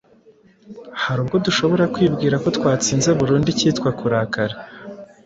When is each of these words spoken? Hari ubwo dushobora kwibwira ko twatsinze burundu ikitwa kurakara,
Hari 1.03 1.19
ubwo 1.23 1.35
dushobora 1.45 1.85
kwibwira 1.93 2.35
ko 2.43 2.47
twatsinze 2.57 3.09
burundu 3.19 3.47
ikitwa 3.55 3.89
kurakara, 3.99 4.55